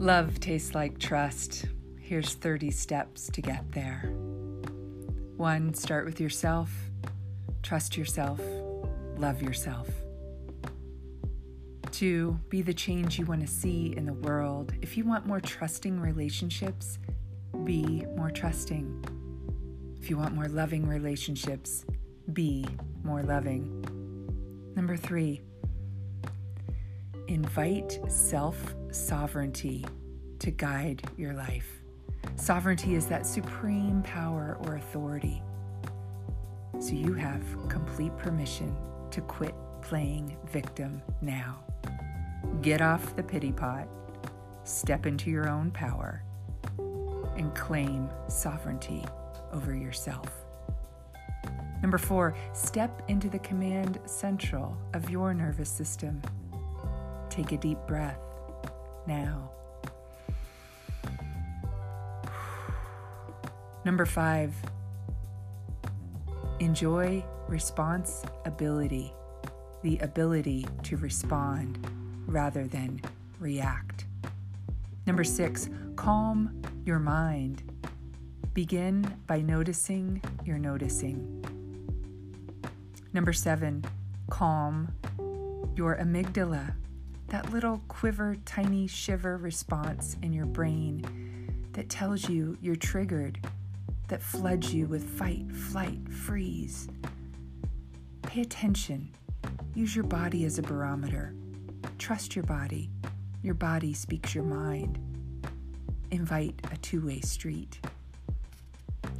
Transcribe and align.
Love 0.00 0.40
tastes 0.40 0.74
like 0.74 0.98
trust. 0.98 1.66
Here's 1.98 2.32
30 2.32 2.70
steps 2.70 3.28
to 3.34 3.42
get 3.42 3.70
there. 3.72 4.10
One, 5.36 5.74
start 5.74 6.06
with 6.06 6.18
yourself. 6.18 6.72
Trust 7.62 7.98
yourself. 7.98 8.40
Love 9.18 9.42
yourself. 9.42 9.90
Two, 11.90 12.40
be 12.48 12.62
the 12.62 12.72
change 12.72 13.18
you 13.18 13.26
want 13.26 13.42
to 13.42 13.46
see 13.46 13.92
in 13.94 14.06
the 14.06 14.14
world. 14.14 14.72
If 14.80 14.96
you 14.96 15.04
want 15.04 15.26
more 15.26 15.38
trusting 15.38 16.00
relationships, 16.00 16.98
be 17.64 18.06
more 18.16 18.30
trusting. 18.30 19.04
If 20.00 20.08
you 20.08 20.16
want 20.16 20.34
more 20.34 20.48
loving 20.48 20.88
relationships, 20.88 21.84
be 22.32 22.64
more 23.04 23.22
loving. 23.22 23.84
Number 24.74 24.96
three, 24.96 25.42
invite 27.30 28.00
self 28.08 28.74
sovereignty 28.90 29.86
to 30.40 30.50
guide 30.50 31.02
your 31.16 31.32
life. 31.32 31.80
Sovereignty 32.34 32.96
is 32.96 33.06
that 33.06 33.24
supreme 33.24 34.02
power 34.02 34.58
or 34.64 34.74
authority. 34.74 35.40
So 36.80 36.92
you 36.92 37.14
have 37.14 37.42
complete 37.68 38.16
permission 38.18 38.74
to 39.12 39.20
quit 39.20 39.54
playing 39.80 40.36
victim 40.50 41.00
now. 41.22 41.62
Get 42.62 42.80
off 42.80 43.14
the 43.14 43.22
pity 43.22 43.52
pot, 43.52 43.86
step 44.64 45.06
into 45.06 45.30
your 45.30 45.48
own 45.48 45.70
power, 45.70 46.24
and 47.36 47.54
claim 47.54 48.10
sovereignty 48.28 49.04
over 49.52 49.74
yourself. 49.74 50.28
Number 51.80 51.98
four, 51.98 52.34
step 52.54 53.02
into 53.08 53.28
the 53.28 53.38
command 53.38 54.00
central 54.04 54.76
of 54.94 55.08
your 55.10 55.32
nervous 55.32 55.70
system. 55.70 56.20
Take 57.30 57.52
a 57.52 57.56
deep 57.56 57.78
breath 57.86 58.18
now. 59.06 59.50
Number 63.84 64.04
five, 64.04 64.54
enjoy 66.58 67.24
responsibility, 67.48 69.14
the 69.82 69.98
ability 70.00 70.66
to 70.82 70.98
respond 70.98 71.78
rather 72.26 72.66
than 72.66 73.00
react. 73.38 74.04
Number 75.06 75.24
six, 75.24 75.70
calm 75.96 76.62
your 76.84 76.98
mind. 76.98 77.62
Begin 78.52 79.16
by 79.26 79.40
noticing 79.40 80.20
your 80.44 80.58
noticing. 80.58 81.42
Number 83.12 83.32
seven, 83.32 83.84
calm 84.28 84.92
your 85.74 85.96
amygdala, 85.96 86.74
that 87.30 87.52
little 87.52 87.80
quiver, 87.86 88.36
tiny 88.44 88.88
shiver 88.88 89.36
response 89.36 90.16
in 90.22 90.32
your 90.32 90.46
brain 90.46 91.70
that 91.72 91.88
tells 91.88 92.28
you 92.28 92.58
you're 92.60 92.76
triggered, 92.76 93.38
that 94.08 94.20
floods 94.20 94.74
you 94.74 94.86
with 94.86 95.08
fight, 95.08 95.50
flight, 95.52 95.98
freeze. 96.12 96.88
Pay 98.22 98.42
attention. 98.42 99.08
Use 99.74 99.94
your 99.94 100.04
body 100.04 100.44
as 100.44 100.58
a 100.58 100.62
barometer. 100.62 101.32
Trust 101.98 102.34
your 102.34 102.44
body. 102.44 102.90
Your 103.42 103.54
body 103.54 103.94
speaks 103.94 104.34
your 104.34 104.44
mind. 104.44 104.98
Invite 106.10 106.60
a 106.72 106.76
two 106.78 107.06
way 107.06 107.20
street 107.20 107.78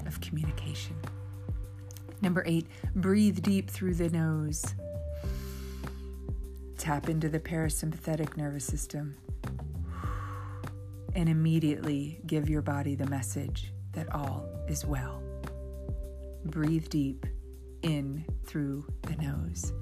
of 0.06 0.20
communication. 0.20 0.96
Number 2.20 2.42
eight, 2.44 2.66
breathe 2.96 3.40
deep 3.40 3.70
through 3.70 3.94
the 3.94 4.10
nose. 4.10 4.74
Tap 6.80 7.10
into 7.10 7.28
the 7.28 7.38
parasympathetic 7.38 8.38
nervous 8.38 8.64
system 8.64 9.14
and 11.14 11.28
immediately 11.28 12.18
give 12.26 12.48
your 12.48 12.62
body 12.62 12.94
the 12.94 13.04
message 13.04 13.70
that 13.92 14.10
all 14.14 14.48
is 14.66 14.86
well. 14.86 15.22
Breathe 16.46 16.88
deep 16.88 17.26
in 17.82 18.24
through 18.46 18.86
the 19.02 19.14
nose. 19.16 19.74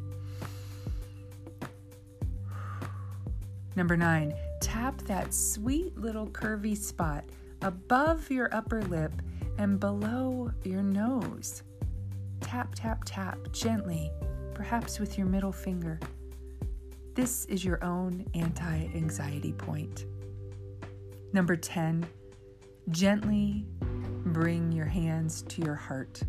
Number 3.76 3.96
nine, 3.96 4.34
tap 4.60 5.00
that 5.02 5.32
sweet 5.32 5.96
little 5.96 6.26
curvy 6.26 6.76
spot 6.76 7.22
above 7.62 8.28
your 8.28 8.52
upper 8.52 8.82
lip 8.82 9.12
and 9.56 9.78
below 9.78 10.50
your 10.64 10.82
nose. 10.82 11.62
Tap, 12.40 12.74
tap, 12.74 13.02
tap 13.06 13.38
gently, 13.52 14.10
perhaps 14.52 14.98
with 14.98 15.16
your 15.16 15.28
middle 15.28 15.52
finger. 15.52 16.00
This 17.18 17.46
is 17.46 17.64
your 17.64 17.82
own 17.82 18.24
anti 18.34 18.88
anxiety 18.94 19.52
point. 19.52 20.04
Number 21.32 21.56
10, 21.56 22.06
gently 22.90 23.66
bring 23.80 24.70
your 24.70 24.86
hands 24.86 25.42
to 25.48 25.60
your 25.62 25.74
heart. 25.74 26.22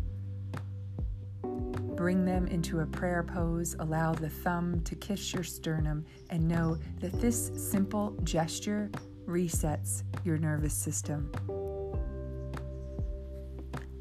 Bring 1.44 2.24
them 2.24 2.48
into 2.48 2.80
a 2.80 2.86
prayer 2.86 3.22
pose. 3.22 3.76
Allow 3.78 4.14
the 4.14 4.28
thumb 4.28 4.80
to 4.80 4.96
kiss 4.96 5.32
your 5.32 5.44
sternum 5.44 6.04
and 6.30 6.48
know 6.48 6.76
that 6.98 7.12
this 7.20 7.52
simple 7.54 8.16
gesture 8.24 8.90
resets 9.28 10.02
your 10.24 10.38
nervous 10.38 10.74
system. 10.74 11.30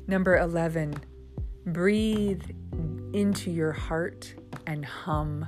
Number 0.08 0.40
11, 0.40 0.96
breathe 1.68 2.42
into 3.14 3.52
your 3.52 3.74
heart 3.74 4.34
and 4.66 4.84
hum. 4.84 5.46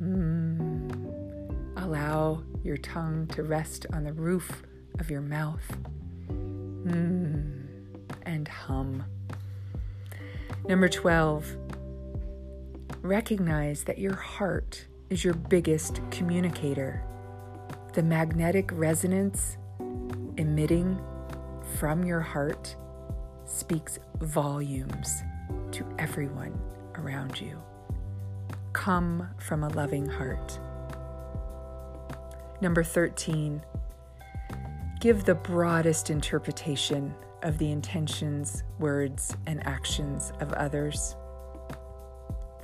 Mm. 0.00 0.75
Allow 1.86 2.42
your 2.64 2.78
tongue 2.78 3.28
to 3.28 3.44
rest 3.44 3.86
on 3.92 4.02
the 4.02 4.12
roof 4.12 4.64
of 4.98 5.08
your 5.08 5.20
mouth. 5.20 5.62
Mm. 6.28 7.68
And 8.22 8.48
hum. 8.48 9.04
Number 10.68 10.88
12, 10.88 11.46
recognize 13.02 13.84
that 13.84 13.98
your 13.98 14.16
heart 14.16 14.84
is 15.10 15.22
your 15.22 15.34
biggest 15.34 16.00
communicator. 16.10 17.04
The 17.92 18.02
magnetic 18.02 18.70
resonance 18.72 19.56
emitting 20.38 21.00
from 21.78 22.02
your 22.02 22.20
heart 22.20 22.74
speaks 23.44 24.00
volumes 24.18 25.22
to 25.70 25.86
everyone 26.00 26.60
around 26.96 27.40
you. 27.40 27.62
Come 28.72 29.28
from 29.38 29.62
a 29.62 29.68
loving 29.68 30.08
heart. 30.08 30.58
Number 32.60 32.82
13, 32.82 33.62
give 35.00 35.24
the 35.24 35.34
broadest 35.34 36.10
interpretation 36.10 37.14
of 37.42 37.58
the 37.58 37.70
intentions, 37.70 38.64
words, 38.78 39.36
and 39.46 39.64
actions 39.66 40.32
of 40.40 40.52
others. 40.54 41.16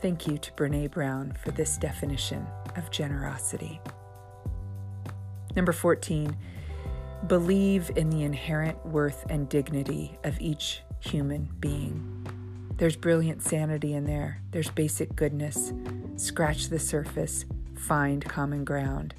Thank 0.01 0.27
you 0.27 0.39
to 0.39 0.53
Brene 0.53 0.91
Brown 0.91 1.35
for 1.45 1.51
this 1.53 1.77
definition 1.77 2.47
of 2.77 2.91
generosity. 2.91 3.81
Number 5.55 5.73
14, 5.73 6.35
believe 7.27 7.91
in 7.95 8.09
the 8.09 8.25
inherent 8.25 8.85
worth 8.87 9.27
and 9.29 9.49
dignity 9.49 10.19
of 10.25 10.41
each 10.41 10.83
human 11.01 11.51
being. 11.61 12.27
There's 12.79 12.97
brilliant 12.97 13.43
sanity 13.43 13.93
in 13.93 14.07
there, 14.07 14.41
there's 14.51 14.71
basic 14.71 15.15
goodness. 15.15 15.73
Scratch 16.17 16.69
the 16.69 16.79
surface, 16.79 17.45
find 17.77 18.25
common 18.25 18.65
ground. 18.65 19.15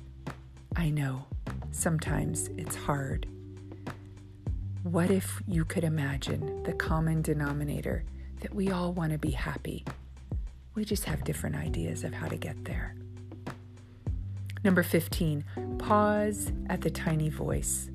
I 0.84 0.90
know, 0.90 1.28
sometimes 1.72 2.50
it's 2.58 2.76
hard. 2.76 3.26
What 4.84 5.10
if 5.10 5.42
you 5.48 5.64
could 5.64 5.86
imagine 5.86 6.62
the 6.64 6.74
common 6.74 7.22
denominator 7.22 8.04
that 8.42 8.54
we 8.54 8.70
all 8.70 8.92
want 8.92 9.14
to 9.14 9.18
be 9.18 9.32
happy? 9.32 9.86
We 10.76 10.84
just 10.84 11.06
have 11.06 11.24
different 11.24 11.56
ideas 11.56 12.04
of 12.04 12.14
how 12.14 12.28
to 12.28 12.36
get 12.36 12.66
there. 12.66 12.96
Number 14.66 14.84
15, 14.84 15.46
pause 15.80 16.52
at 16.70 16.82
the 16.82 16.92
tiny 16.92 17.30
voice. 17.30 17.90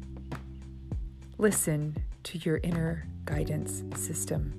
Listen 1.36 1.94
to 2.22 2.38
your 2.38 2.56
inner 2.62 3.06
guidance 3.26 3.84
system. 4.00 4.54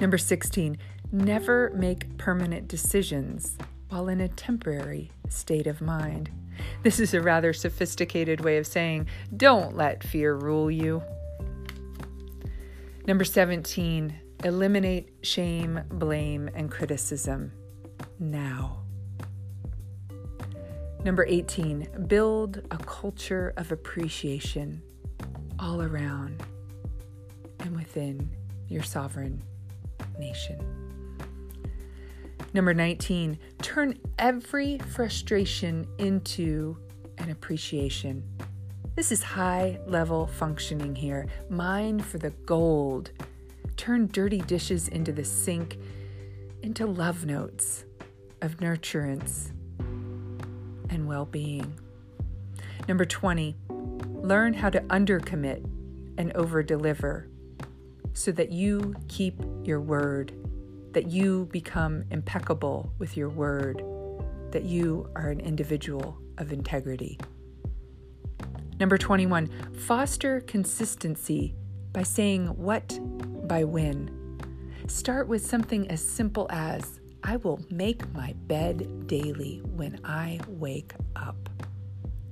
Number 0.00 0.16
16, 0.16 0.78
never 1.12 1.70
make 1.74 2.16
permanent 2.16 2.66
decisions 2.66 3.58
while 3.90 4.08
in 4.08 4.22
a 4.22 4.28
temporary 4.28 5.10
state 5.28 5.66
of 5.66 5.82
mind. 5.82 6.30
This 6.82 7.00
is 7.00 7.14
a 7.14 7.20
rather 7.20 7.52
sophisticated 7.52 8.40
way 8.40 8.58
of 8.58 8.66
saying 8.66 9.08
don't 9.36 9.76
let 9.76 10.04
fear 10.04 10.34
rule 10.34 10.70
you. 10.70 11.02
Number 13.06 13.24
17, 13.24 14.14
eliminate 14.44 15.10
shame, 15.22 15.80
blame, 15.90 16.50
and 16.54 16.70
criticism 16.70 17.52
now. 18.18 18.82
Number 21.04 21.24
18, 21.24 22.06
build 22.08 22.62
a 22.70 22.78
culture 22.78 23.52
of 23.56 23.70
appreciation 23.70 24.82
all 25.58 25.82
around 25.82 26.42
and 27.60 27.76
within 27.76 28.28
your 28.68 28.82
sovereign 28.82 29.40
nation. 30.18 30.58
Number 32.56 32.72
19, 32.72 33.38
turn 33.60 33.98
every 34.18 34.78
frustration 34.78 35.86
into 35.98 36.78
an 37.18 37.30
appreciation. 37.30 38.24
This 38.94 39.12
is 39.12 39.22
high 39.22 39.78
level 39.86 40.26
functioning 40.26 40.94
here. 40.94 41.26
Mine 41.50 42.00
for 42.00 42.16
the 42.16 42.30
gold. 42.30 43.10
Turn 43.76 44.06
dirty 44.06 44.40
dishes 44.40 44.88
into 44.88 45.12
the 45.12 45.22
sink, 45.22 45.76
into 46.62 46.86
love 46.86 47.26
notes 47.26 47.84
of 48.40 48.56
nurturance 48.56 49.50
and 50.88 51.06
well 51.06 51.26
being. 51.26 51.78
Number 52.88 53.04
20, 53.04 53.54
learn 53.68 54.54
how 54.54 54.70
to 54.70 54.80
undercommit 54.80 55.62
and 56.16 56.32
overdeliver 56.32 57.26
so 58.14 58.32
that 58.32 58.50
you 58.50 58.94
keep 59.08 59.42
your 59.62 59.82
word, 59.82 60.32
that 60.96 61.10
you 61.10 61.44
become 61.52 62.02
impeccable 62.10 62.90
with 62.98 63.18
your 63.18 63.28
word, 63.28 63.84
that 64.50 64.62
you 64.62 65.06
are 65.14 65.28
an 65.28 65.40
individual 65.40 66.16
of 66.38 66.54
integrity. 66.54 67.18
Number 68.80 68.96
21, 68.96 69.74
foster 69.74 70.40
consistency 70.40 71.54
by 71.92 72.02
saying 72.02 72.46
what 72.46 72.98
by 73.46 73.62
when. 73.62 74.40
Start 74.86 75.28
with 75.28 75.44
something 75.44 75.86
as 75.90 76.02
simple 76.02 76.46
as 76.48 76.98
I 77.22 77.36
will 77.36 77.60
make 77.68 78.10
my 78.14 78.32
bed 78.46 79.06
daily 79.06 79.60
when 79.74 80.00
I 80.02 80.40
wake 80.48 80.94
up. 81.14 81.50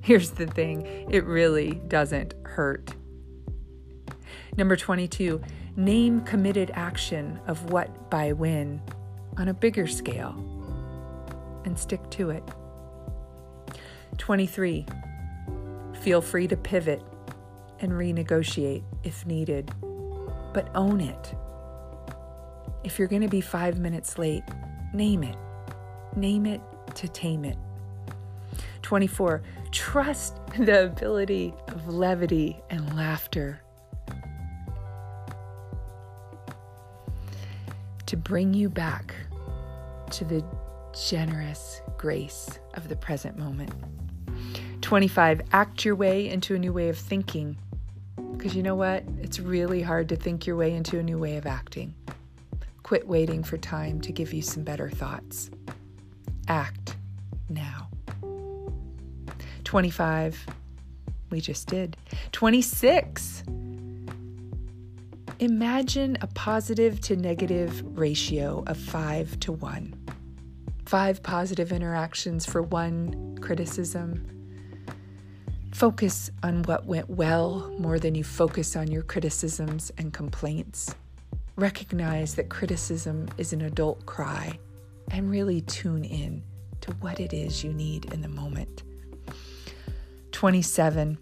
Here's 0.00 0.31
the 0.31 0.46
thing 0.46 0.87
it 1.11 1.26
really 1.26 1.72
doesn't 1.88 2.32
hurt. 2.46 2.94
Number 4.56 4.76
22, 4.76 5.40
name 5.76 6.20
committed 6.22 6.70
action 6.74 7.40
of 7.46 7.70
what 7.70 8.10
by 8.10 8.32
when 8.32 8.80
on 9.36 9.48
a 9.48 9.54
bigger 9.54 9.86
scale 9.86 10.34
and 11.64 11.78
stick 11.78 12.08
to 12.10 12.30
it. 12.30 12.44
23, 14.18 14.86
Feel 16.04 16.20
free 16.20 16.46
to 16.48 16.56
pivot 16.58 17.02
and 17.80 17.90
renegotiate 17.90 18.82
if 19.04 19.24
needed, 19.24 19.72
but 20.52 20.68
own 20.74 21.00
it. 21.00 21.34
If 22.84 22.98
you're 22.98 23.08
going 23.08 23.22
to 23.22 23.28
be 23.28 23.40
five 23.40 23.78
minutes 23.78 24.18
late, 24.18 24.44
name 24.92 25.22
it. 25.22 25.36
Name 26.14 26.44
it 26.44 26.60
to 26.96 27.08
tame 27.08 27.46
it. 27.46 27.56
24. 28.82 29.42
Trust 29.72 30.38
the 30.58 30.84
ability 30.84 31.54
of 31.68 31.88
levity 31.88 32.60
and 32.68 32.94
laughter 32.94 33.63
bring 38.25 38.55
you 38.55 38.71
back 38.71 39.15
to 40.11 40.25
the 40.25 40.44
generous 41.09 41.82
grace 41.99 42.59
of 42.75 42.88
the 42.88 42.97
present 42.97 43.38
moment. 43.38 43.73
25, 44.81 45.43
act 45.53 45.85
your 45.85 45.94
way 45.94 46.29
into 46.29 46.55
a 46.55 46.59
new 46.59 46.73
way 46.73 46.88
of 46.88 46.99
thinking. 46.99 47.56
Because 48.32 48.56
you 48.56 48.62
know 48.62 48.75
what? 48.75 49.05
It's 49.21 49.38
really 49.41 49.82
hard 49.82 50.09
to 50.09 50.17
think 50.17 50.47
your 50.47 50.56
way 50.56 50.75
into 50.75 50.99
a 50.99 51.03
new 51.03 51.19
way 51.19 51.37
of 51.37 51.47
acting. 51.47 51.94
Quit 52.82 53.06
waiting 53.06 53.43
for 53.43 53.56
time 53.56 54.00
to 54.03 54.12
give 54.12 54.32
you 54.32 54.43
some 54.43 54.62
better 54.62 54.91
thoughts. 54.91 55.50
Act 56.49 56.97
now. 57.49 57.88
25, 59.65 60.47
we 61.31 61.41
just 61.41 61.67
did. 61.67 61.97
26, 62.32 63.44
imagine 65.44 66.19
a 66.20 66.26
positive 66.26 67.00
to 67.02 67.17
negative 67.17 67.82
ratio 67.99 68.64
of 68.67 68.76
5 68.76 69.38
to 69.41 69.52
1. 69.52 69.94
Five 70.87 71.23
positive 71.23 71.73
interactions 71.73 72.44
for 72.44 72.62
one 72.62 73.38
criticism, 73.41 74.35
Focus 75.75 76.31
on 76.44 76.62
what 76.62 76.87
went 76.87 77.11
well 77.11 77.75
more 77.81 77.99
than 77.99 78.14
you 78.14 78.23
focus 78.23 78.76
on 78.76 78.93
your 78.93 79.02
criticisms 79.02 79.91
and 79.99 80.12
complaints. 80.12 80.94
Recognize 81.56 82.37
that 82.37 82.49
criticism 82.49 83.26
is 83.38 83.52
an 83.52 83.62
adult 83.62 84.06
cry 84.06 84.56
and 85.11 85.29
really 85.29 85.62
tune 85.62 86.05
in 86.05 86.44
to 86.81 86.93
what 87.00 87.19
it 87.19 87.32
is 87.32 87.64
you 87.64 87.73
need 87.73 88.12
in 88.12 88.23
the 88.23 88.29
moment. 88.29 88.85
27. 90.31 91.19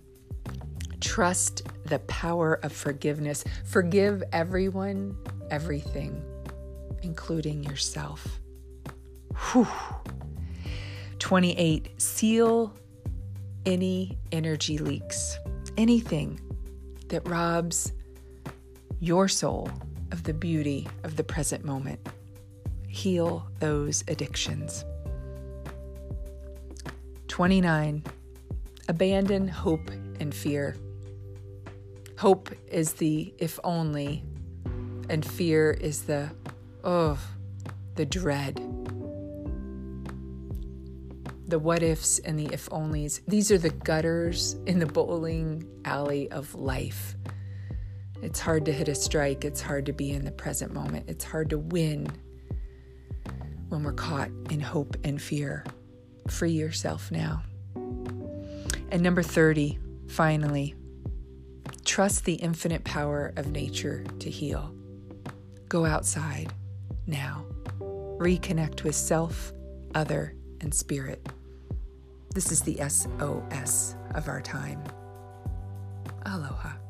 Trust 1.01 1.63
the 1.93 1.99
power 1.99 2.59
of 2.63 2.73
forgiveness. 2.73 3.45
Forgive 3.67 4.23
everyone, 4.33 5.15
everything, 5.51 6.25
including 7.03 7.63
yourself. 7.63 8.41
Whew. 9.53 9.69
28. 11.19 12.01
Seal 12.01 12.73
any 13.67 14.17
energy 14.33 14.79
leaks, 14.79 15.37
anything 15.77 16.41
that 17.09 17.29
robs 17.29 17.93
your 18.99 19.29
soul 19.29 19.71
of 20.13 20.23
the 20.23 20.33
beauty 20.33 20.89
of 21.05 21.17
the 21.17 21.25
present 21.25 21.63
moment. 21.63 22.01
Heal 22.89 23.47
those 23.59 24.03
addictions. 24.09 24.87
29. 27.29 28.03
Abandon 28.89 29.47
hope 29.47 29.91
and 30.21 30.35
fear. 30.35 30.75
Hope 32.23 32.51
is 32.69 32.93
the 32.93 33.35
if 33.39 33.59
only, 33.65 34.23
and 35.09 35.27
fear 35.27 35.73
is 35.73 36.05
the, 36.05 36.31
oh, 36.85 37.19
the 37.97 38.07
dread 38.07 38.61
the 41.49 41.59
what 41.59 41.83
ifs 41.83 42.21
and 42.21 42.39
the 42.39 42.47
if 42.53 42.71
onlys. 42.71 43.23
These 43.27 43.51
are 43.51 43.59
the 43.59 43.71
gutters 43.71 44.55
in 44.67 44.79
the 44.79 44.87
bowling 44.87 45.69
alley 45.85 46.31
of 46.31 46.55
life. 46.55 47.17
It's 48.23 48.39
hard 48.39 48.67
to 48.67 48.73
hit 48.73 48.87
a 48.87 48.95
strike, 48.95 49.45
it's 49.45 49.61
hard 49.61 49.85
to 49.87 49.93
be 49.93 50.13
in 50.13 50.25
the 50.25 50.31
present 50.31 50.73
moment, 50.73 51.07
it's 51.09 51.25
hard 51.25 51.51
to 51.51 51.59
win 51.59 52.07
when 53.69 53.83
we're 53.83 53.95
caught 53.95 54.31
in 54.49 54.61
hope 54.61 54.97
and 55.03 55.21
fear. 55.21 55.65
Free 56.31 56.53
yourself 56.53 57.11
now. 57.11 57.43
And 57.75 59.03
number 59.03 59.25
30, 59.25 59.77
finally, 60.07 60.77
trust 61.93 62.25
the 62.25 62.37
infinite 62.37 62.83
power 62.85 63.35
of 63.37 63.53
nature 63.53 64.03
to 64.19 64.31
heal. 64.31 64.75
Go 65.69 65.85
outside 65.85 66.51
now. 67.07 67.45
Reconnect 68.17 68.83
with 68.83 68.95
self, 68.95 69.53
other, 69.95 70.35
and 70.63 70.73
spirit. 70.73 71.29
This 72.35 72.51
is 72.51 72.63
the 72.63 72.79
SOS 72.89 73.95
of 74.15 74.27
our 74.27 74.41
time. 74.41 74.83
Aloha. 76.25 76.82